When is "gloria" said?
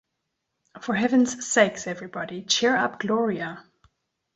3.01-3.63